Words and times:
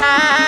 time. 0.00 0.39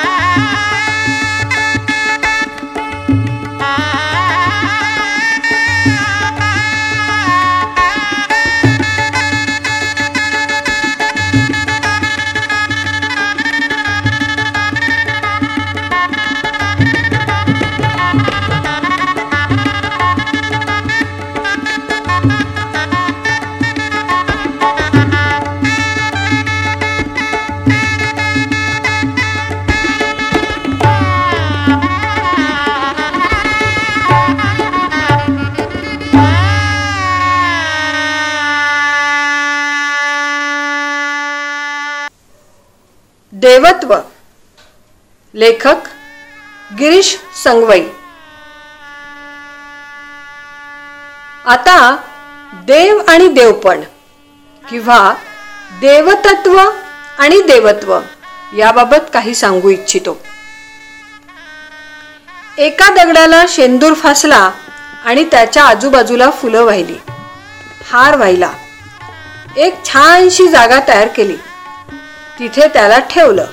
देवत्व. 43.42 43.96
लेखक 45.34 45.77
गिरीश 46.78 47.19
संगवई. 47.45 47.82
आता 51.46 51.96
देव 52.55 53.02
आणि 53.09 53.28
देवपण 53.28 53.80
किंवा 54.68 55.15
देवतत्व 55.80 56.59
आणि 57.18 57.42
देवत्व 57.42 58.01
याबाबत 58.56 59.10
काही 59.12 59.34
सांगू 59.34 59.68
इच्छितो. 59.68 60.20
एका 62.59 63.04
दगडाला 63.04 63.45
शेंदूर 63.48 63.95
फासला 63.95 64.51
आणि 65.05 65.25
त्याच्या 65.25 65.65
आजूबाजूला 65.65 66.31
फुलं 66.31 66.65
वाहिली. 66.65 66.98
हार 67.91 68.17
वाहिला. 68.17 68.53
एक 69.57 69.85
छानशी 69.85 70.48
जागा 70.48 70.81
तयार 70.89 71.09
केली. 71.09 71.37
तिथे 72.39 72.69
त्याला 72.69 72.99
ठेवलं. 72.99 73.47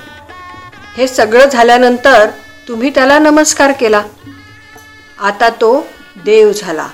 हे 0.98 1.08
सगळं 1.08 1.50
झाल्यानंतर 1.50 2.30
तुम्ही 2.68 2.90
त्याला 2.90 3.20
नमस्कार 3.20 3.72
केला. 3.72 4.04
आता 5.20 5.50
तो 5.50 5.88
देव 6.16 6.52
झाला. 6.52 6.88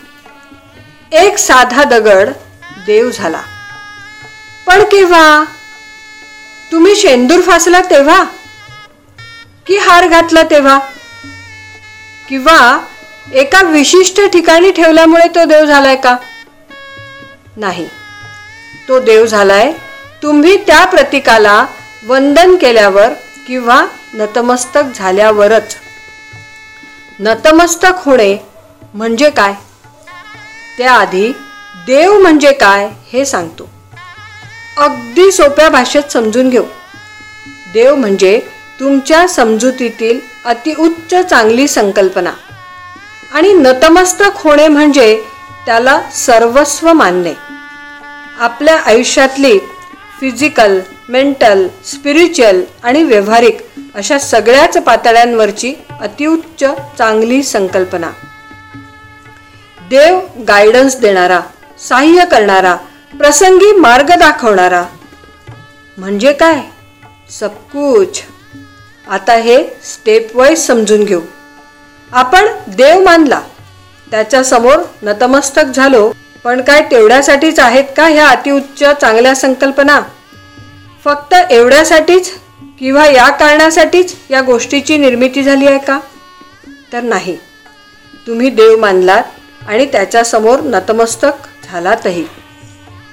एक 1.11 1.37
साधा 1.37 1.83
दगड 1.83 2.29
देव 2.85 3.11
झाला. 3.11 3.41
पण 4.67 4.83
केव्हा? 4.83 5.43
तुम्ही 6.71 6.95
शेंदूर 6.95 7.41
फासला 7.41 7.81
तेव्हा? 7.81 8.23
की 9.67 9.77
हार 9.77 10.07
घातला 10.07 10.43
तेव्हा? 10.43 10.79
किंवा 12.29 12.85
एका 13.33 13.61
विशिष्ट 13.61 14.21
ठिकाणी 14.21 14.71
ठेवल्यामुळे 14.71 15.27
तो 15.27 15.45
देव 15.45 15.65
झालाय 15.65 15.95
का? 15.95 16.17
नाही. 17.57 17.89
तो 18.87 18.99
देव 18.99 19.25
झालाय 19.25 19.73
तुम्ही 20.23 20.57
त्या 20.57 20.85
प्रतीकाला 20.85 21.65
वंदन 22.07 22.55
केल्यावर 22.55 23.09
किंवा 23.47 23.85
नतमस्तक 24.13 24.81
झाल्यावरच. 24.95 25.75
नतमस्तक 27.19 27.93
होणे 27.97 28.37
म्हणजे 28.93 29.29
काय? 29.29 29.53
त्याआधी 30.77 31.31
देव 31.87 32.21
म्हणजे 32.21 32.51
काय 32.51 32.89
हे 33.13 33.25
सांगतो. 33.25 33.69
अगदी 34.77 35.31
सोप्या 35.31 35.69
भाषेत 35.69 36.11
समजून 36.11 36.49
घेऊ. 36.49 36.63
देव 37.73 37.95
म्हणजे 37.95 38.41
तुमच्या 38.79 39.27
समजुतीतील 39.27 40.19
अतिउच्च 40.45 41.15
चांगली 41.29 41.67
संकल्पना. 41.67 42.31
आणि 43.33 43.53
नतमस्तक 43.53 44.29
होणे 44.35 44.67
म्हणजे 44.67 45.23
त्याला 45.65 46.01
सर्वस्व 46.13 46.93
मानणे. 46.93 47.33
आपल्या 48.39 48.79
आयुष्यातली 48.79 49.59
फिजिकल 50.19 50.79
मेंटल 51.09 51.67
स्पिरिच्युअल 51.85 52.61
आणि 52.83 53.03
व्यवहारिक 53.03 53.57
अशा 53.95 54.19
सगळ्याच 54.19 54.77
पातळ्यांवरची 54.77 55.73
अतिउच्च 56.01 56.63
चांगली 56.97 57.43
संकल्पना. 57.43 58.09
देव 59.89 60.19
गायडन्स 60.47 60.99
देणारा 60.99 61.41
सहाय्य 61.89 62.25
करणारा 62.25 62.75
प्रसंगी 63.17 63.71
मार्ग 63.71 64.05
दाखवणारा. 64.05 64.83
म्हणजे 65.97 66.33
काय? 66.33 66.61
सबकुच 67.29 68.21
आता 69.07 69.33
हे 69.33 69.63
स्टेप 69.63 70.35
वाईज 70.35 70.67
समजून 70.67 71.03
घेऊ. 71.03 71.21
आपण 72.11 72.45
देव 72.67 73.03
मानला. 73.03 73.41
त्याच्यासमोर 74.11 74.77
नतमस्तक 75.01 75.65
झालो. 75.75 76.11
पण 76.43 76.61
काय 76.61 76.81
तेवढ्यासाठीच 76.91 77.59
आहेत 77.59 77.83
का 77.97 78.07
ह्या 78.07 78.27
अतिउच्च 78.27 78.83
चांगल्या 79.01 79.35
संकल्पना? 79.35 80.01
फक्त 81.05 81.33
एवढ्यासाठीच 81.51 82.31
किंवा 82.79 83.07
या 83.07 83.29
कारणासाठीच 83.29 84.15
या 84.29 84.41
गोष्टीची 84.41 84.97
निर्मिती 84.97 85.43
झाली 85.43 85.67
आहे 85.67 85.79
का? 85.79 85.99
तर 86.93 87.01
नाही. 87.01 87.37
तुम्ही 88.27 88.49
देव 88.49 88.77
मानलात 88.77 89.23
आणि 89.67 89.85
त्याच्यासमोर 89.85 90.59
नतमस्तक 90.59 91.31
झालातही. 91.71 92.25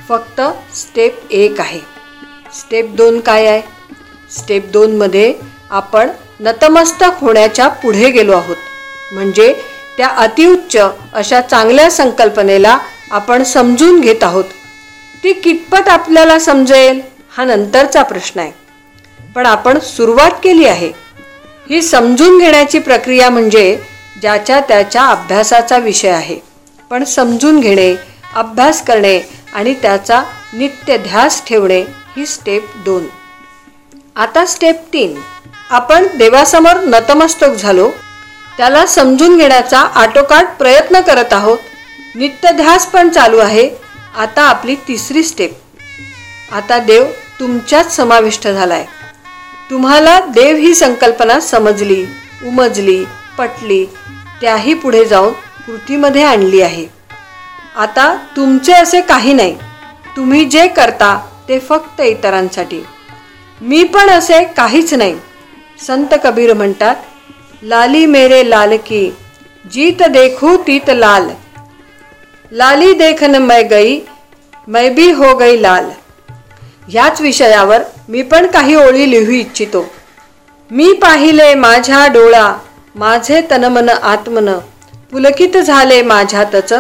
फक्त 0.09 0.41
स्टेप 0.77 1.21
एक 1.31 1.61
आहे. 1.61 1.81
स्टेप 2.59 2.87
दोन 2.89 3.21
काय 3.21 3.47
आहे? 3.47 3.63
स्टेप 4.39 4.67
दोनमध्ये 4.67 5.35
आपण 5.71 6.09
नतमस्तक 6.41 7.11
होण्याच्या 7.21 7.69
पुढे 7.69 8.11
गेलो 8.11 8.33
आहोत. 8.33 8.57
म्हणजे 9.13 9.55
त्या 9.97 10.09
अतिउच्च 10.09 10.77
अशा 11.13 11.41
चांगल्या 11.41 11.91
संकल्पनेला 11.91 12.79
आपण 13.11 13.43
समजून 13.43 14.01
घेत 14.01 14.25
आहोत. 14.25 14.45
ती 15.25 15.33
कितपत 15.33 15.89
आपल्याला 15.89 16.39
समजेल? 16.39 17.12
हा 17.37 17.45
नंतरचा 17.45 18.03
प्रश्न 18.03 18.41
आहे. 18.41 18.53
पण 19.35 19.47
आपण 19.47 19.79
सुरुवात 19.79 20.31
केली 20.31 20.67
आहे. 20.67 20.93
ही 21.71 21.83
समजून 21.83 22.39
घेण्याची 22.39 22.79
प्रक्रिया 22.79 23.31
म्हणजे 23.31 23.79
ज्याच्या 24.21 24.61
त्याच्या 24.61 25.07
अभ्यासाचा 25.07 25.79
विषय 25.79 26.09
आहे. 26.09 26.39
पण 26.91 27.05
समजून 27.05 27.61
घेणे 27.61 27.95
अभ्यास 28.35 28.85
करणे 28.85 29.21
आणि 29.55 29.75
त्याचा 29.75 30.23
नित्य 30.53 30.99
ध्यास 30.99 31.47
ठेवणे 31.47 31.81
ही 32.17 32.27
स्टेप 32.27 32.67
दोन. 32.77 33.07
आता 34.17 34.47
स्टेप 34.47 34.77
तीन. 34.93 35.21
आपण 35.71 36.07
देवासमोर 36.17 36.81
नतमस्तक 36.85 37.49
झालो. 37.49 37.91
त्याला 38.57 38.87
समजून 38.87 39.39
घेण्याचा 39.39 39.81
आटोकाट 39.81 40.47
प्रयत्न 40.59 41.01
करत 41.01 41.33
आहोत. 41.33 41.59
नित्यध्यास 42.15 42.87
पण 42.87 43.09
चालू 43.09 43.39
आहे. 43.39 43.71
आता 44.17 44.43
आपली 44.43 44.75
तिसरी 44.75 45.23
स्टेप 45.23 45.53
आता 46.53 46.79
देव 46.79 47.05
तुमच्यात 47.43 47.85
समाविष्ट 47.85 48.49
झालाय. 48.49 48.85
तुम्हाला 49.71 50.19
देव 50.21 50.57
ही 50.57 50.75
संकल्पना 50.75 51.41
समजली 51.41 52.05
उमजली 52.47 53.05
पटली 53.39 53.85
त्याही 54.41 54.75
पुढे 54.75 55.05
जाऊन 55.05 55.33
कृतीमध्ये 55.67 56.23
आणली 56.23 56.61
आहे. 56.61 56.87
आता 57.77 58.15
तुमचे 58.37 58.73
असे 58.73 59.01
काही 59.01 59.33
नाही. 59.33 59.57
तुम्ही 60.17 60.45
जे 60.45 60.69
करता 60.69 61.27
ते 61.49 61.59
फक्त 61.59 62.01
इतरांसाठी. 62.01 62.83
मी 63.61 63.85
पण 63.85 64.11
असे 64.11 64.45
काहीच 64.45 64.95
नाही. 64.95 65.17
संत 65.87 66.15
कबीर 66.25 66.55
म्हणतात 66.55 66.97
लाली 67.63 68.07
मेरे 68.07 68.51
लाल 68.51 68.77
की 68.77 69.11
जीत 69.73 70.03
देखू 70.03 70.57
तीत 70.57 70.91
लाल. 70.91 71.29
लाली 72.53 72.93
देखन 72.93 73.37
मै 73.37 73.63
गई 73.63 74.01
मै 74.69 74.89
भी 74.89 75.11
हो 75.11 75.35
गई 75.37 75.63
लाल. 75.63 75.91
ह्याच 76.89 77.21
विषयावर 77.21 77.83
मी 78.09 78.23
पण 78.23 78.47
काही 78.47 78.75
ओळी 78.75 79.11
लिहू 79.11 79.33
इच्छितो. 79.33 79.85
मी 80.71 80.93
पाहिले 80.93 81.55
माझ्या 81.55 82.07
डोळा 82.07 82.55
माझे 82.95 83.41
तनमन 83.51 83.89
आत्मन. 83.89 84.59
पुलकित 85.13 85.57
झाले 85.57 86.03
माझ्यातच 86.03 86.73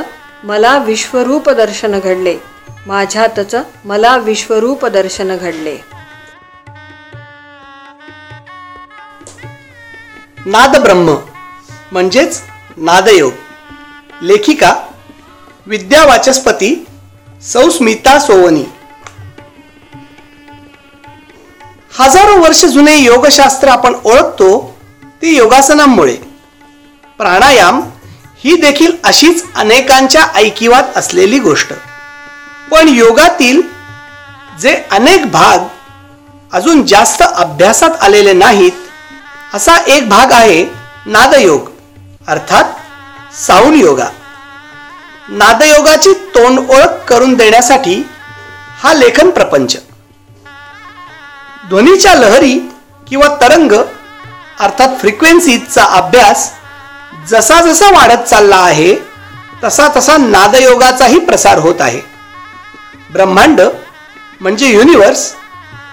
मला 0.44 0.78
विश्वरूप 0.78 1.50
दर्शन 1.50 1.98
घडले. 1.98 2.36
माझ्यातच 2.86 3.54
मला 3.84 4.16
विश्वरूप 4.16 4.86
दर्शन 4.86 5.36
घडले. 5.36 5.76
नाद 10.46 10.76
ब्रह्म 10.76 11.16
म्हणजेच 11.92 12.40
नादयोग. 12.76 13.32
लेखिका 14.22 14.74
विद्या 15.66 16.04
वाचस्पती 16.04 16.86
सौस्मिता 17.42 18.18
सोवनी. 18.18 18.64
हजारो 21.98 22.36
वर्ष 22.36 22.64
जुने 22.64 22.96
योगशास्त्र 22.96 23.68
आपण 23.68 23.94
ओळखतो 24.04 24.48
ते 25.22 25.34
योगासनांमुळे. 25.36 26.14
प्राणायाम 27.18 27.80
ही 28.44 28.54
देखील 28.56 28.92
अशीच 29.04 29.44
अनेकांच्या 29.54 30.22
ऐकिवात 30.34 30.96
असलेली 30.96 31.38
गोष्ट. 31.38 31.72
पण 32.70 32.88
योगातील 32.88 33.60
जे 34.60 34.74
अनेक 34.90 35.30
भाग 35.30 35.66
अजून 36.52 36.84
जास्त 36.86 37.22
अभ्यासात 37.22 38.02
आलेले 38.02 38.32
नाहीत 38.32 39.54
असा 39.54 39.76
एक 39.86 40.08
भाग 40.08 40.32
आहे 40.32 40.64
नादयोग 41.06 41.68
अर्थात 42.28 42.64
साऊंड 43.36 43.76
योगा. 43.76 44.08
नादयोगाची 45.28 46.12
तोंड 46.34 46.58
ओळख 46.58 47.04
करून 47.08 47.34
देण्यासाठी 47.34 48.02
हा 48.82 48.92
लेखन 48.94 49.30
प्रपंच. 49.30 49.76
ध्वनीच्या 51.68 52.14
लहरी 52.14 52.58
किंवा 53.08 53.28
तरंग 53.40 53.72
अर्थात 54.60 54.98
फ्रिक्वेन्सीचा 55.00 55.84
अभ्यास 55.96 56.50
जसा 57.28 57.60
जसा 57.62 57.90
वाढत 57.90 58.22
चालला 58.22 58.56
आहे 58.56 58.94
तसा 59.64 59.88
तसा 59.96 60.16
नादयोगाचाही 60.16 61.18
प्रसार 61.18 61.58
होत 61.58 61.80
आहे. 61.80 62.00
ब्रह्मांड 63.12 63.60
म्हणजे 64.40 64.66
युनिवर्स 64.66 65.32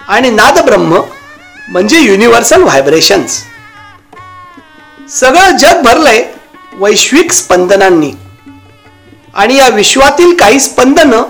आणि 0.08 0.30
नादब्रह्म 0.30 1.02
म्हणजे 1.70 2.00
युनिव्हर्सल 2.00 2.64
व्हायब्रेशन्स 2.64 3.42
सगळं 5.10 5.58
जग 5.58 5.82
भरलंय 5.82 6.24
वैश्विक 6.74 7.32
स्पंदनांनी. 7.32 8.12
आणि 9.34 9.56
या 9.56 9.68
विश्वातील 9.68 10.36
काही 10.36 10.60
स्पंदनं 10.60 11.24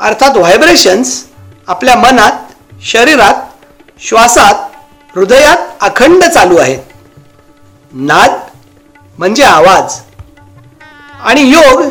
अर्थात 0.00 0.36
व्हायब्रेशन्स 0.36 1.22
आपल्या 1.68 1.96
मनात 1.96 2.32
शरीरात 2.84 3.34
श्वासात 3.98 4.54
हृदयात 5.18 5.56
अखंड 5.80 6.24
चालू 6.24 6.56
आहेत. 6.56 6.78
नाद 7.92 8.30
म्हणजे 9.18 9.44
आवाज. 9.44 10.00
आणि 11.24 11.40
योग 11.40 11.82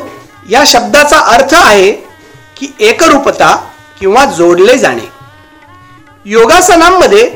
या 0.50 0.63
शब्दाचा 0.66 1.19
अर्थ 1.19 1.54
आहे 1.54 1.92
की 2.57 2.74
एकरूपता 2.80 3.56
किंवा 4.00 4.25
जोडले 4.25 4.78
जाणे. 4.78 5.10
योगासनांमध्ये 6.25 7.30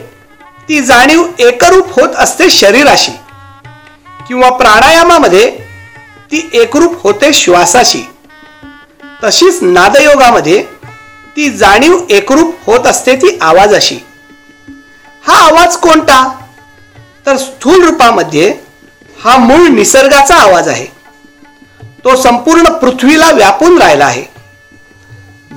ती 0.69 0.80
जाणीव 0.81 1.25
एकरूप 1.39 2.00
होत 2.00 2.15
असते 2.15 2.50
शरीराशी 2.50 3.12
किंवा 4.27 4.50
प्राणायामामध्ये 4.50 5.50
ती 6.31 6.50
एकरूप 6.54 7.04
होते 7.04 7.33
श्वासाशी. 7.33 8.04
तशीच 9.24 9.60
नादयोगामध्ये 9.62 10.63
ती 11.36 11.50
जाणीव 11.50 11.98
एकरूप 12.10 12.56
होत 12.65 12.88
असते 12.88 13.15
ती 13.15 13.38
आवाजाशी. 13.42 14.00
हा 15.24 15.38
आवाज 15.48 15.77
कोणता? 15.77 16.27
तर 17.25 17.38
स्थूल 17.38 17.83
रूपामध्ये 17.83 18.54
हा 19.24 19.38
मूळ 19.38 19.68
निसर्गाचा 19.68 20.36
आवाज 20.36 20.68
आहे. 20.68 20.86
तो 22.04 22.16
संपूर्ण 22.16 22.71
पृथ्वीला 22.71 23.31
व्यापून 23.31 23.81
राहिला 23.81 24.06
आहे. 24.06 24.24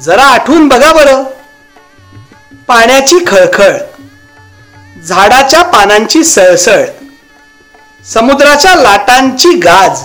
जरा 0.01 0.25
आठवून 0.25 0.69
बघा 0.69 0.93
बरं. 0.93 1.23
पाण्याची 2.69 3.19
खळखळ 3.27 3.77
झाडाच्या 5.05 5.63
पानांची 5.63 6.25
सळसळ 6.25 6.85
समुद्राच्या 8.05 8.75
लाटांची 8.75 9.53
गाज 9.53 10.03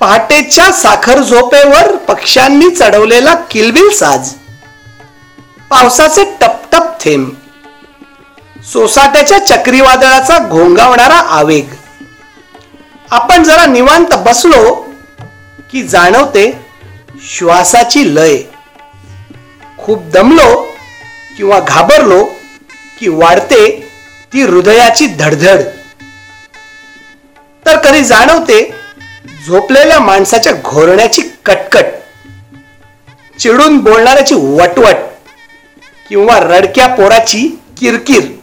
पहाटेच्या 0.00 0.72
साखर 0.72 1.22
झोपेवर 1.22 1.96
पक्ष्यांनी 1.96 2.70
चढवलेला 2.70 3.34
किलबिल 3.34 3.90
साज 3.90 4.32
पावसाचे 5.70 6.24
टपटप 6.40 7.00
थेंब 7.00 7.28
सोसाट्याच्या 8.64 9.38
चक्रीवादळाचा 9.46 10.38
घोंगावणारा 10.38 11.14
आवेग. 11.14 11.64
आपण 13.10 13.42
जरा 13.42 13.66
निवांत 13.66 14.14
बसलो 14.14 14.74
की 15.72 15.82
जाणवते 15.82 16.60
श्वासाची 17.28 18.14
लय. 18.14 18.36
खूप 19.78 20.02
दमलो 20.02 20.66
किंवा 21.36 21.60
घाबरलो 21.60 22.24
की 23.00 23.08
वाढते 23.08 23.90
ती 24.32 24.42
हृदयाची 24.42 25.06
धडधड. 25.06 25.60
तर 27.66 27.78
कधी 27.78 28.04
जाणवते 28.04 28.74
झोपलेल्या 29.46 30.00
माणसाच्या 30.00 30.52
घोरण्याची 30.52 31.22
कटकट 31.44 31.84
चिडून 33.38 33.78
बोलणाऱ्याची 33.78 34.34
वटवट 34.34 34.96
किंवा 36.08 36.38
रडक्या 36.38 36.86
पोराची 36.86 37.60
किरकिर. 37.78 38.35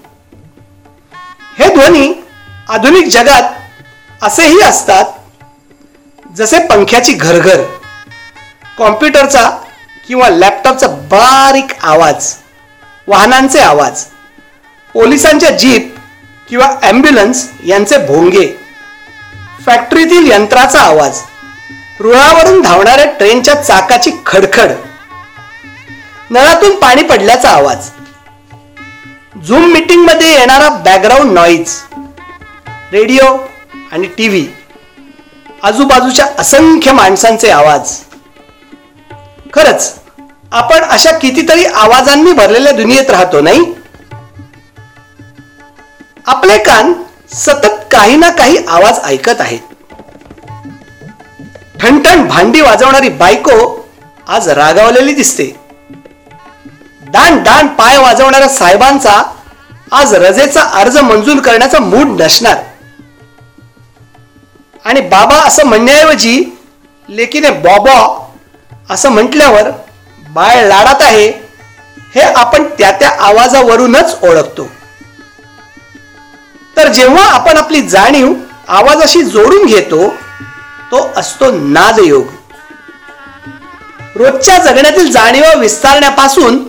हे 1.58 1.68
ध्वनी 1.74 2.14
आधुनिक 2.70 3.08
जगात 3.08 4.24
असेही 4.24 4.62
असतात 4.62 5.06
जसे 6.36 6.60
पंख्याची 6.68 7.14
घरघर 7.14 7.62
कॉम्प्युटरचा 8.78 9.50
किंवा 10.08 10.30
लॅपटॉपचा 10.30 10.88
बारीक 11.12 11.74
आवाज 11.84 12.34
वाहनांचे 13.08 13.60
आवाज 13.60 14.04
पोलिसांच्या 14.96 15.50
जीप 15.58 15.94
किंवा 16.50 16.68
ॲम्ब्युलन्स 16.84 17.48
यांचे 17.66 17.98
भोंगे 18.08 18.48
फॅक्टरीतील 19.66 20.32
यंत्राचा 20.32 20.80
आवाज 20.82 21.22
रुळावरून 22.00 22.62
धावणाऱ्या 22.62 23.06
ट्रेनच्या 23.12 23.56
चाकाची 23.56 24.12
खडखड 24.26 24.72
नळातून 26.32 26.76
पाणी 26.80 27.04
पडल्याचा 27.04 27.50
आवाज 27.50 27.90
झूम 29.48 29.64
मीटिंगमध्ये 29.66 30.28
येणारा 30.32 30.70
बॅकग्राऊंड 30.70 31.32
नॉईज 31.32 31.72
रेडिओ 32.92 33.26
आणि 33.92 34.08
टी 34.08 34.28
व्ही 34.28 34.48
आजूबाजूच्या 35.64 36.26
असंख्य 36.40 36.92
माणसांचे 36.92 37.50
आवाज. 37.50 37.92
खरंच 39.54 39.94
आपण 40.52 40.84
अशा 40.84 41.12
कितीतरी 41.12 41.66
आवाजांनी 41.66 42.32
भरलेल्या 42.32 42.72
दुनियेत 42.72 43.10
राहतो 43.10 43.42
नाही? 43.42 43.74
आपले 46.28 46.58
कान 46.58 46.94
सतत 47.34 47.86
काही 47.92 48.16
ना 48.16 48.30
काही 48.30 48.58
आवाज 48.68 49.00
ऐकत 49.04 49.42
आहेत. 49.42 49.60
ठणठण 51.82 52.28
भांडी 52.28 52.62
वाजवणारी 52.62 53.10
बायको 53.10 53.88
आज 54.28 54.50
रागावलेली 54.50 55.14
दिसते. 55.14 55.63
दान 57.14 57.38
दान 57.44 57.68
पाय 57.68 57.98
वाजवणाऱ्या 57.98 58.48
साहेबांचा 58.50 59.22
आज 59.92 60.14
रजेचा 60.14 60.62
अर्ज 60.74 60.98
मंजूर 60.98 61.40
करण्याचा 61.40 61.80
मूड 61.80 62.22
नसणार. 62.22 62.58
आणि 64.86 65.02
बाबा 65.02 65.36
असं 65.36 65.66
म्हणण्याऐवजी 65.66 66.44
लेकीने 67.10 67.50
बॉबा 67.50 67.98
असं 68.90 69.10
म्हटल्यावर 69.10 69.70
बाळ 70.30 70.64
लाडात 70.68 71.02
आहे 71.02 71.28
हे 72.16 72.22
आपण 72.22 72.64
त्या 72.80 72.92
त्या 72.92 73.10
आवाजावरूनच 73.20 74.18
ओळखतो. 74.24 74.68
तर 76.78 76.88
जेव्हा 76.88 77.30
आपण 77.30 77.58
आपली 77.58 77.82
जाणीव 77.88 78.34
आवाजाशी 78.68 79.24
जोडून 79.24 79.66
घेतो 79.66 80.10
तो 80.92 81.08
असतो 81.18 81.52
नादयोग. 81.52 82.24
रोजच्या 84.16 84.58
जगण्यातील 84.58 85.12
जाणीवा 85.12 85.54
विस्तारण्यापासून 85.54 86.64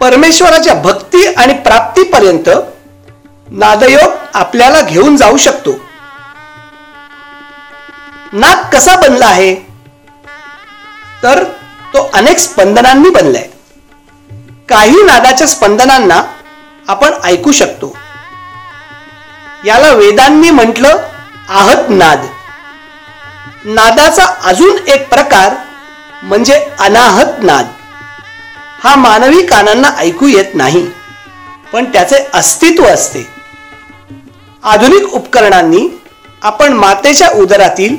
परमेश्वराच्या 0.00 0.74
भक्ती 0.74 1.34
आणि 1.34 1.52
प्राप्तीपर्यंत 1.52 2.48
नादयोग 3.50 4.12
आपल्याला 4.34 4.80
घेऊन 4.80 5.16
जाऊ 5.16 5.36
शकतो. 5.36 5.70
नाद 8.32 8.58
कसा 8.72 8.96
बनला 8.96 9.26
आहे? 9.26 9.54
तर 11.22 11.44
तो 11.94 12.10
अनेक 12.14 12.38
स्पंदनांनी 12.38 13.10
बनलाय. 13.10 13.48
काही 14.68 15.02
नादाच्या 15.02 15.46
स्पंदनांना 15.46 16.22
आपण 16.88 17.10
ऐकू 17.24 17.52
शकतो. 17.52 17.96
याला 19.64 19.92
वेदांनी 19.92 20.50
म्हटलं 20.50 20.96
आहत 21.48 21.84
नाद. 21.88 22.26
नादाचा 23.64 24.24
अजून 24.44 24.78
एक 24.88 25.08
प्रकार 25.08 25.54
म्हणजे 26.22 26.68
अनाहत 26.80 27.42
नाद. 27.42 27.66
हा 28.84 28.94
मानवी 28.96 29.46
कानांना 29.46 29.90
ऐकू 29.98 30.26
येत 30.26 30.54
नाही. 30.54 30.86
पण 31.72 31.84
त्याचे 31.84 32.16
अस्तित्व 32.34 32.84
असते. 32.84 33.26
आधुनिक 34.62 35.14
उपकरणांनी 35.14 35.88
आपण 36.42 36.72
मातेच्या 36.72 37.28
उदरातील 37.28 37.96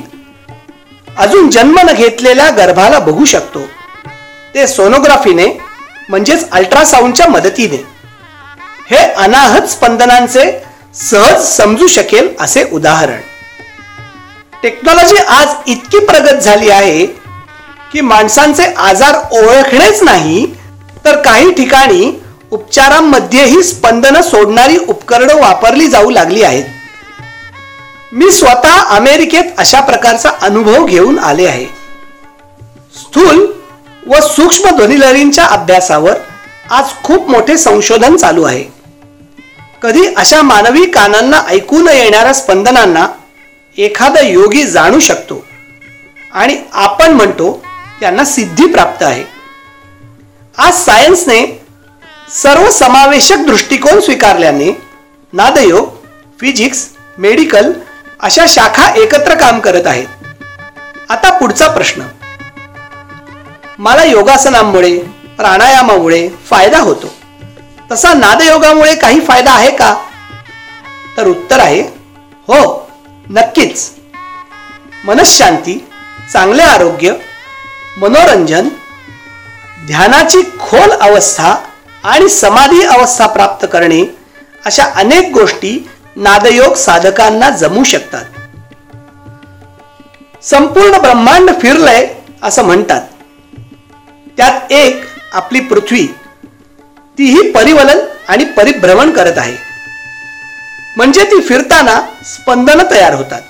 अजून 1.18 1.50
जन्म 1.50 1.78
न 1.78 1.92
घेतलेल्या 1.92 2.50
गर्भाला 2.50 2.98
बघू 2.98 3.24
शकतो. 3.24 3.60
ते 4.54 4.66
सोनोग्राफीने 4.66 5.46
म्हणजेच 6.08 6.50
अल्ट्रासाऊंडच्या 6.50 7.28
मदतीने. 7.28 7.84
हे 8.90 8.96
अनाहत 8.96 9.62
स्पंदनांचे 9.62 10.64
सहज 10.94 11.44
समजू 11.44 11.86
शकेल 11.86 12.28
असे 12.40 12.64
उदाहरण. 12.72 13.20
टेक्नॉलॉजी 14.62 15.16
आज 15.16 15.48
इतकी 15.66 15.98
प्रगत 15.98 16.40
झाली 16.40 16.70
आहे 16.70 17.06
की 17.92 18.00
माणसांचे 18.00 18.64
आजार 18.64 19.14
ओळखणेच 19.30 20.02
नाही 20.02 20.54
तर 21.04 21.16
काही 21.22 21.52
ठिकाणी 21.52 22.12
उपचारांमध्येही 22.50 23.62
स्पंदन 23.62 24.20
सोडणारी 24.20 24.76
उपकरणं 24.88 25.34
वापरली 25.34 25.86
जाऊ 25.86 26.10
लागली 26.10 26.42
आहेत. 26.42 26.64
मी 28.12 28.30
स्वतः 28.32 28.80
अमेरिकेत 28.96 29.44
अशा 29.58 29.80
प्रकारचा 29.80 30.30
अनुभव 30.42 30.84
घेऊन 30.84 31.18
आले 31.18 31.46
आहे. 31.46 31.64
स्थूल 32.94 33.46
व 34.06 34.20
सूक्ष्म 34.20 34.70
ध्वनिलहरींच्या 34.70 35.44
अभ्यासावर 35.44 36.18
आज 36.70 36.84
खूप 37.04 37.30
मोठे 37.30 37.56
संशोधन 37.58 38.16
चालू 38.16 38.42
आहे. 38.42 38.64
कधी 39.82 40.06
अशा 40.16 40.42
मानवी 40.42 40.86
कानांना 40.86 41.42
ऐकू 41.48 41.78
न 41.78 41.88
येणाऱ्या 41.88 42.32
स्पंदनांना 42.32 43.06
एखादा 43.78 44.20
योगी 44.20 44.64
जाणू 44.64 44.98
शकतो 44.98 45.44
आणि 46.32 46.56
आपण 46.72 47.12
म्हणतो 47.12 47.62
त्यांना 48.00 48.24
सिद्धी 48.24 48.66
प्राप्त 48.66 49.02
आहे. 49.02 49.33
आज 50.58 50.74
सायन्सने 50.74 51.66
सर्व 52.30 52.70
समावेशक 52.70 53.36
दृष्टिकोन 53.36 54.00
स्वीकारल्याने 54.00 54.80
नादयोग 55.32 55.88
फिजिक्स 56.40 56.88
मेडिकल 57.18 57.72
अशा 58.20 58.44
शाखा 58.48 58.94
एकत्र 58.96 59.34
काम 59.34 59.60
करत 59.60 59.86
आहेत. 59.86 60.06
आता 61.10 61.38
पुढचा 61.38 61.68
प्रश्न. 61.68 62.02
मला 63.78 64.04
योगासनामुळे 64.04 64.98
प्राणायामामुळे 65.36 66.28
फायदा 66.28 66.78
होतो. 66.78 67.14
तसा 67.92 68.14
नादयोगामुळे 68.14 68.94
काही 68.94 69.20
फायदा 69.20 69.52
आहे 69.52 69.70
का? 69.70 69.96
तर 71.16 71.26
उत्तर 71.26 71.60
आहे 71.60 71.80
हो 72.48 72.90
नक्कीच. 73.30 73.90
मनशांती 75.04 75.86
चांगले 76.32 76.62
आरोग्य 76.62 77.12
मनोरंजन 77.96 78.68
ध्यानाची 79.86 80.42
खोल 80.42 80.90
अवस्था 80.90 81.54
आणि 82.04 82.28
समाधी 82.28 82.82
अवस्था 82.82 83.26
प्राप्त 83.26 83.66
करणे 83.72 84.16
अशा 84.64 84.84
अनेक 84.94 85.30
गोष्टी 85.32 85.90
नादयोग 86.16 86.74
साधकांना 86.74 87.50
जमू 87.50 87.84
शकतात. 87.84 88.24
संपूर्ण 90.42 90.98
ब्रह्मांड 90.98 91.50
फिरलंय 91.62 92.14
असं 92.42 92.64
म्हणतात. 92.64 93.00
त्यात 94.36 94.72
एक 94.72 95.04
आपली 95.32 95.60
पृथ्वी 95.60 96.06
तीही 97.18 97.50
परिवलन 97.50 97.98
आणि 98.28 98.44
परिभ्रमण 98.44 99.10
करत 99.10 99.38
आहे. 99.38 99.56
म्हणजे 100.96 101.24
ती 101.24 101.40
फिरताना 101.40 102.00
स्पंदन 102.24 102.82
तयार 102.90 103.14
होतात. 103.14 103.42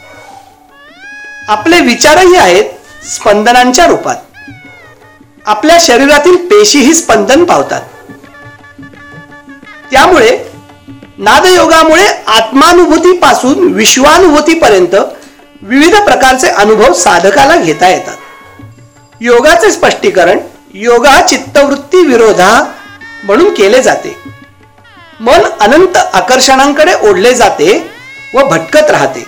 आपले 1.48 1.80
विचारही 1.80 2.36
आहेत 2.36 2.64
स्पंदनांच्या 3.06 3.86
रूपात. 3.86 4.16
आपल्या 5.46 5.78
शरीरातील 5.80 6.36
पेशीही 6.36 6.94
स्पंदन 6.94 7.44
पावतात. 7.44 7.82
त्यामुळे 9.90 10.44
नादयोगामुळे 11.18 12.06
आत्मानुभूतीपासून 12.26 13.72
विश्वानुभूतीपर्यंत 13.72 14.94
विविध 15.62 15.96
प्रकारचे 15.96 16.48
अनुभव 16.48 16.92
साधकाला 16.92 17.56
घेता 17.56 17.88
येतात. 17.88 18.16
योगाचे 19.20 19.70
स्पष्टीकरण 19.70 20.38
योगा 20.74 21.26
चित्तवृत्ती 21.26 22.06
विरोधा 22.06 22.72
म्हणून 23.24 23.54
केले 23.54 23.82
जाते. 23.82 24.16
मन 25.20 25.40
अनंत 25.60 25.96
आकर्षणांकडे 25.96 26.94
ओढले 27.08 27.34
जाते 27.34 27.90
व 28.34 28.48
भटकत 28.48 28.90
राहते. 28.90 29.24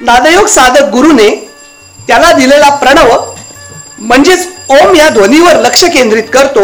नादयोग 0.00 0.46
साधक 0.46 0.82
गुरुने 0.82 1.50
त्याला 2.06 2.32
दिलेला 2.32 2.74
प्रणव 2.74 3.33
म्हणजेच 3.98 4.48
ओम 4.70 4.94
या 4.94 5.08
ध्वनीवर 5.08 5.60
लक्ष 5.60 5.84
केंद्रित 5.84 6.24
करतो 6.32 6.62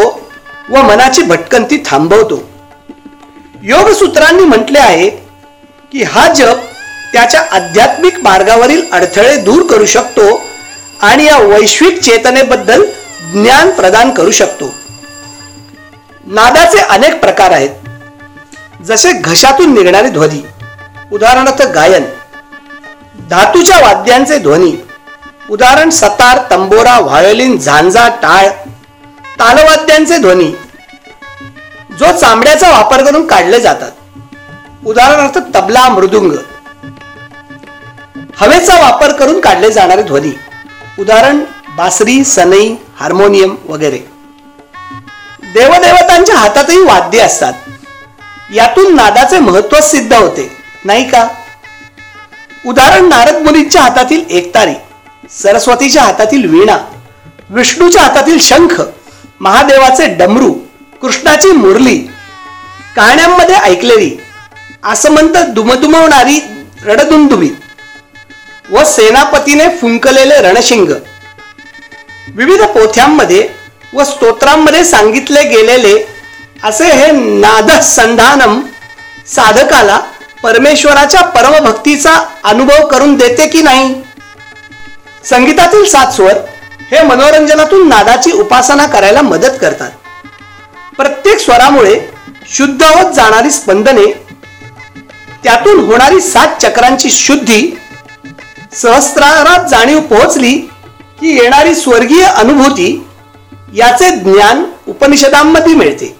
व 0.69 0.81
मनाची 0.81 1.21
भटकंती 1.21 1.77
थांबवतो. 1.85 2.41
योगसूत्रांनी 3.63 4.45
म्हटले 4.45 4.79
आहे 4.79 5.09
की 5.91 6.03
हा 6.03 6.27
जप 6.33 6.59
त्याच्या 7.13 7.41
आध्यात्मिक 7.51 8.19
मार्गावरील 8.23 8.81
अडथळे 8.91 9.35
दूर 9.37 9.65
करू 9.67 9.85
शकतो 9.85 10.41
आणि 11.01 11.25
या 11.25 11.37
वैश्विक 11.37 11.99
चेतनेबद्दल 12.01 12.85
ज्ञान 13.33 13.71
प्रदान 13.71 14.11
करू 14.11 14.31
शकतो. 14.31 14.73
नादाचे 16.25 16.79
अनेक 16.79 17.19
प्रकार 17.19 17.51
आहेत. 17.51 17.69
जसे 18.85 19.11
घशातून 19.13 19.73
निघणारी 19.73 20.09
ध्वनी 20.09 20.41
उदाहरणार्थ 21.11 21.61
गायन 21.73 22.05
धातूच्या 23.29 23.79
वाद्यांचे 23.79 24.37
ध्वनी 24.37 24.71
उदाहरण 25.51 25.89
सतार 25.89 26.37
तंबोरा 26.51 26.99
व्हायोलिन 26.99 27.57
झांजा 27.57 28.07
टाळ 28.07 28.47
तालवाद्यांचे 29.39 30.17
ध्वनी. 30.17 30.51
जो 31.99 32.11
चांबड्याचा 32.17 32.69
वापर 32.69 33.03
करून 33.03 33.27
काढले 33.27 33.59
जातात. 33.59 33.91
उदाहरणार्थ 34.85 35.37
तबला 35.55 35.89
मृदुंग. 35.89 36.31
हवेचा 38.37 38.79
वापर 38.79 39.11
करून 39.11 39.39
काढले 39.41 39.71
जाणारे 39.71 40.03
ध्वनी. 40.03 40.31
उदाहरण 40.99 41.43
बासरी 41.77 42.23
सनई 42.23 42.75
हार्मोनियम 42.99 43.55
वगैरे. 43.69 43.99
देवदेवतांच्या 45.53 46.35
हातातही 46.35 46.83
वाद्य 46.83 47.19
असतात. 47.19 47.53
यातून 48.53 48.95
नादाचे 48.95 49.39
महत्त्व 49.39 49.81
सिद्ध 49.81 50.13
होते 50.13 50.57
नाही 50.85 51.09
का? 51.09 51.27
उदाहरण 52.65 53.05
नारद 53.05 53.35
मुनींच्या 53.35 53.81
हातातील 53.81 54.23
एकतारी 54.29 54.73
सरस्वतीच्या 55.31 56.03
हातातील 56.03 56.45
वीणा 56.49 56.77
विष्णूच्या 57.49 58.01
हातातील 58.01 58.39
शंख 58.39 58.81
महादेवाचे 59.39 60.07
डमरू 60.15 60.51
कृष्णाची 61.01 61.51
मुरली 61.51 61.97
कहाण्यांमध्ये 62.95 63.55
ऐकलेली 63.55 64.17
आसमंत 64.83 65.37
दुमदुमवणारी 65.47 66.39
रडदुंदुबी 66.85 67.49
व 68.71 68.83
सेनापतीने 68.83 69.67
फुंकलेले 69.77 70.41
रणशिंग. 70.41 70.91
विविध 72.35 72.61
पोथ्यांमध्ये 72.61 73.47
व 73.93 74.03
स्तोत्रांमध्ये 74.03 74.83
सांगितले 74.85 75.43
गेलेले 75.43 75.97
असे 76.63 76.85
हे 76.85 77.11
नाद 77.11 77.71
संधानम 77.71 78.61
साधकाला 79.27 79.99
परमेश्वराच्या 80.43 81.21
परमभक्तीचा 81.21 82.13
अनुभव 82.43 82.87
करून 82.87 83.15
देते 83.15 83.47
की 83.47 83.61
नाही? 83.61 83.93
संगीतातील 85.25 85.85
सात 85.85 86.11
स्वर 86.11 86.33
हे 86.91 87.01
मनोरंजनातून 87.01 87.87
नादाची 87.87 88.31
उपासना 88.31 88.85
करायला 88.85 89.21
मदत 89.21 89.57
करतात. 89.61 89.91
प्रत्येक 90.97 91.39
स्वरामुळे 91.39 91.99
शुद्ध 92.49 92.83
होत 92.83 93.11
जाणारी 93.13 93.51
स्पंदने 93.51 94.23
त्यातून 95.43 95.79
होणारी 95.79 96.21
सात 96.21 96.47
चक्रांची 96.61 97.11
शुद्धी 97.11 97.77
सहस्रारात 98.73 99.65
जाणीव 99.69 99.99
पोहोचली 99.99 100.57
की 101.19 101.37
येणारी 101.37 101.75
स्वर्गीय 101.75 102.23
अनुभूती 102.23 103.07
याचे 103.73 104.09
ज्ञान 104.11 104.63
उपनिषदांमध्ये 104.87 105.73
मिळते. 105.73 106.19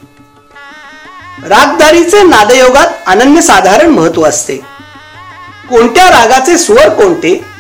रागदारीचे 1.48 2.24
नादयोगात 2.24 2.88
अनन्यसाधारण 3.08 3.90
महत्त्व 3.90 4.24
असते. 4.24 4.58
कोणत्या 5.70 6.10
रागाचे 6.10 6.58
स्वर 6.58 6.90
कोणते? 6.90 7.51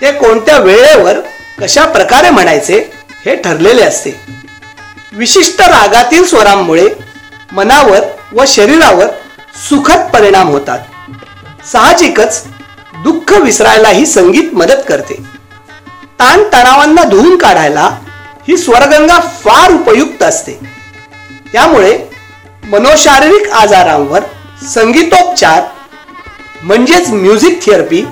ते 0.00 0.12
कोणत्या 0.12 0.58
वेळेवर 0.58 1.20
कशा 1.60 1.84
प्रकारे 1.84 2.30
म्हणायचे 2.30 2.92
हे 3.26 3.36
ठरलेले 3.36 3.82
असते. 3.82 4.20
विशिष्ट 5.12 5.60
रागातील 5.60 6.24
स्वरांमुळे 6.24 6.88
मनावर 7.52 8.00
व 8.32 8.44
शरीरावर 8.46 9.06
सुखद 9.68 9.98
परिणाम 10.14 10.48
होतात. 10.48 10.78
साहजिकच 11.72 12.44
दुःख 13.04 13.32
विसरायलाही 13.32 14.06
संगीत 14.06 14.54
मदत 14.54 14.82
करते. 14.88 15.14
ताण 16.18 16.42
तणावांना 16.52 17.02
धुवून 17.02 17.38
काढायला 17.38 17.98
ही 18.48 18.56
स्वरगंगा 18.56 19.18
फार 19.20 19.72
उपयुक्त 19.72 20.22
असते. 20.22 20.52
त्यामुळे 21.52 21.98
मनोशारीरिक 22.64 23.50
आजारांवर 23.50 24.20
संगीतोपचार 24.74 25.62
म्हणजेच 26.62 27.08
म्युझिक 27.08 27.66
थेरपी 27.66 28.04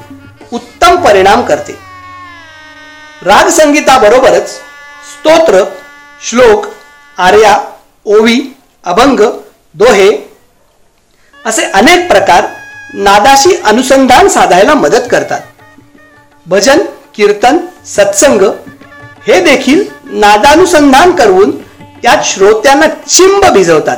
उत्तम 0.53 0.97
परिणाम 0.97 1.43
करते. 1.43 1.73
राग 3.23 3.49
संगीताबरोबरच 3.49 4.51
स्तोत्र 5.11 5.65
श्लोक 6.29 6.67
आर्या 7.19 7.57
ओवी 8.05 8.41
अभंग 8.85 9.21
दोहे 9.75 10.31
असे 11.47 11.65
अनेक 11.65 12.09
प्रकार 12.09 12.47
नादाशी 12.95 13.57
अनुसंधान 13.65 14.29
साधायला 14.29 14.75
मदत 14.75 15.09
करतात. 15.11 15.41
भजन 16.47 16.83
कीर्तन 17.15 17.59
सत्संग 17.87 18.43
हे 19.27 19.41
देखील 19.41 19.85
नादानुसंधान 20.05 21.17
करून 21.17 21.51
त्यात 22.03 22.25
श्रोत्यांना 22.25 22.87
चिंब 22.87 23.45
भिजवतात. 23.45 23.97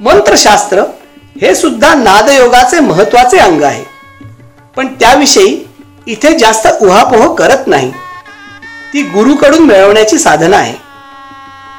मंत्रशास्त्र 0.00 0.82
हे 1.40 1.54
सुद्धा 1.54 1.94
नादयोगाचे 1.94 2.80
महत्त्वाचे 2.80 3.38
अंग 3.38 3.62
आहे. 3.62 3.95
पण 4.76 4.86
त्याविषयी 5.00 5.64
इथे 6.06 6.38
जास्त 6.38 6.66
उहापोह 6.80 7.34
करत 7.34 7.66
नाही. 7.66 7.90
ती 8.92 9.02
गुरुकडून 9.02 9.62
मिळवण्याची 9.62 10.18
साधना 10.18 10.56
आहे 10.56 10.74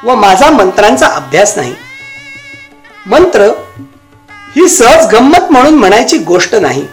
व 0.04 0.14
माझा 0.14 0.50
मंत्रांचा 0.50 1.06
अभ्यास 1.06 1.56
नाही. 1.56 1.74
मंत्र 3.06 3.48
ही 4.56 4.68
सहज 4.68 5.06
गंमत 5.14 5.50
म्हणून 5.50 5.74
म्हणायची 5.74 6.18
गोष्ट 6.18 6.54
नाही. 6.54 6.84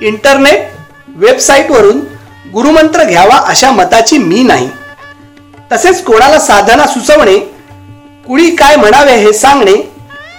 इंटरनेट 0.00 0.68
वेबसाईटवरून 1.16 2.00
गुरुमंत्र 2.52 3.04
घ्यावा 3.04 3.36
अशा 3.48 3.70
मताची 3.70 4.18
मी 4.18 4.42
नाही. 4.42 4.68
तसेच 5.72 6.02
कोणाला 6.04 6.38
साधना 6.38 6.86
सुचवणे 6.86 7.38
कुणी 8.26 8.50
काय 8.50 8.76
म्हणावे 8.76 9.12
हे 9.12 9.32
सांगणे 9.32 9.74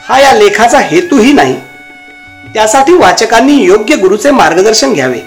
हा 0.07 0.19
या 0.19 0.33
लेखाचा 0.33 0.79
हेतूही 0.79 1.33
नाही. 1.33 1.55
त्यासाठी 2.53 2.93
वाचकांनी 2.93 3.53
योग्य 3.63 3.96
गुरुचे 3.96 4.31
मार्गदर्शन 4.31 4.93
घ्यावे. 4.93 5.19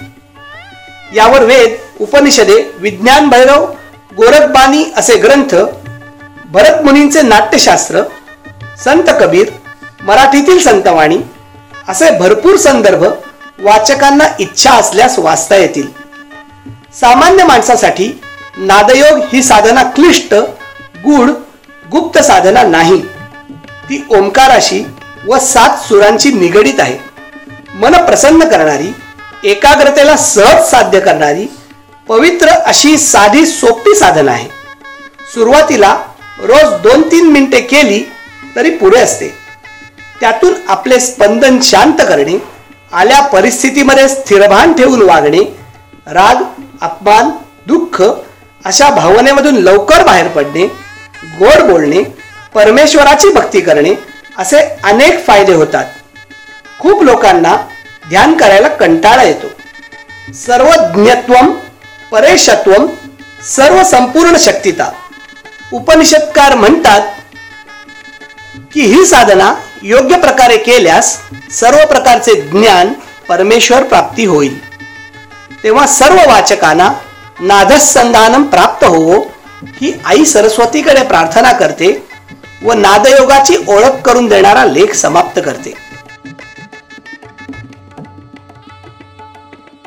यावर 1.14 1.44
वेद 1.44 1.76
उपनिषदे 2.00 2.60
विज्ञान 2.78 3.28
भैरव 3.28 3.64
गोरखबाणी 4.16 4.84
असे 4.96 5.16
ग्रंथ 5.16 5.54
भरत 6.52 6.82
मुनींचे 6.84 7.22
नाट्यशास्त्र 7.22 8.02
संत 8.84 9.10
कबीर 9.20 9.50
मराठीतील 10.02 10.58
संतवाणी 10.58 11.18
असे 11.88 12.10
भरपूर 12.18 12.56
संदर्भ 12.56 13.04
वाचकांना 13.58 14.24
इच्छा 14.38 14.70
असल्यास 14.70 15.18
वाचता 15.18 15.56
येतील. 15.56 15.86
सामान्य 17.00 17.44
माणसासाठी 17.44 18.10
नादयोग 18.56 19.18
ही 19.32 19.42
साधना 19.42 19.82
क्लिष्ट 19.90 20.34
गूढ 21.04 21.30
गुप्त 21.90 22.18
साधना 22.18 22.62
नाही. 22.62 23.00
ती 23.84 24.04
ओंकाराशी 24.10 24.84
व 25.28 25.38
सात 25.38 25.78
सुरांची 25.88 26.32
निगडीत 26.32 26.80
आहे. 26.80 26.98
मन 27.80 27.94
प्रसन्न 28.06 28.48
करणारी 28.48 28.92
एकाग्रतेला 29.50 30.16
सहज 30.16 30.70
साध्य 30.70 31.00
करणारी 31.00 31.46
पवित्र 32.08 32.48
अशी 32.66 32.96
साधी 32.98 33.44
सोपी 33.46 33.94
साधन 33.94 34.28
आहे. 34.28 34.48
सुरुवातीला 35.34 35.96
रोज 36.40 36.72
दोन 36.82 37.02
तीन 37.10 37.30
मिनिटे 37.32 37.60
केली 37.60 38.02
तरी 38.56 38.70
पुरे 38.76 39.00
असते. 39.00 39.28
त्यातून 40.20 40.54
आपले 40.68 40.98
स्पंदन 41.00 41.58
शांत 41.62 42.00
करणे 42.08 42.38
आल्या 42.92 43.20
परिस्थितीमध्ये 43.32 44.08
स्थिरभान 44.08 44.72
ठेवून 44.72 45.02
वागणे 45.02 45.42
राग 46.06 46.42
अपमान 46.82 47.30
दुःख 47.66 48.02
अशा 48.64 48.90
भावनेमधून 48.90 49.56
लवकर 49.56 50.04
बाहेर 50.06 50.28
पडणे 50.28 50.66
गोड 51.38 51.62
बोलणे 51.70 52.02
परमेश्वराची 52.54 53.28
भक्ती 53.34 53.60
करणे 53.60 53.94
असे 54.38 54.60
अनेक 54.84 55.26
फायदे 55.26 55.52
होतात. 55.52 55.84
खूप 56.78 57.02
लोकांना 57.02 57.56
ध्यान 58.08 58.36
करायला 58.36 58.68
कंटाळा 58.68 59.22
येतो. 59.22 59.46
सर्वज्ञत्व 60.34 61.34
परेशत्व 62.12 62.72
सर्व 63.46 63.82
संपूर्ण 63.82 64.36
शक्तिता. 64.36 64.90
उपनिषदकार 65.72 66.54
म्हणतात 66.54 67.08
की 68.74 68.80
ही 68.80 69.04
साधना 69.06 69.52
योग्य 69.82 70.16
प्रकारे 70.16 70.56
केल्यास 70.56 71.16
सर्व 71.50 71.86
प्रकारचे 71.86 72.34
ज्ञान 72.40 72.92
परमेश्वर 73.28 73.82
प्राप्ती 73.82 74.24
होईल. 74.24 74.58
तेव्हा 75.64 75.86
सर्व 75.86 76.16
वाचकांना 76.28 76.92
नादसंधानम 77.40 78.42
प्राप्त 78.42 78.84
होवो 78.84 79.20
ही 79.80 79.92
आई 80.04 80.24
सरस्वतीकडे 80.24 81.02
प्रार्थना 81.02 81.52
करते 81.52 81.92
व 82.64 82.72
नादयोगाची 82.72 83.56
ओळख 83.68 84.00
करून 84.04 84.26
देणारा 84.28 84.64
लेख 84.64 84.94
समाप्त 84.94 85.40
करते. 85.44 85.72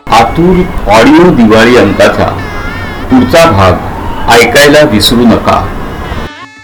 आतुर 0.08 0.62
ऑडिओ 0.92 1.30
दिवाळी 1.36 1.78
अंकाचा 1.78 2.28
पुढचा 3.12 3.46
भाग 3.52 4.32
ऐकायला 4.32 4.82
विसरू 4.92 5.26
नका. 5.26 5.75